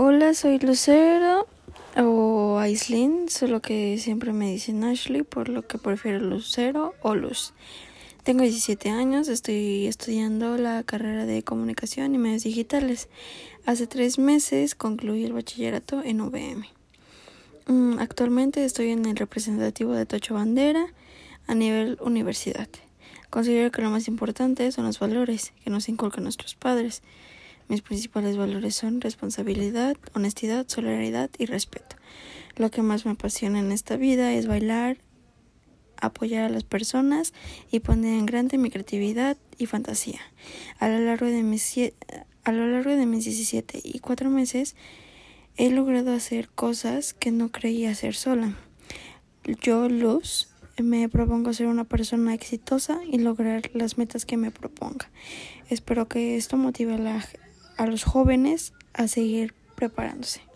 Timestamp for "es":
34.32-34.46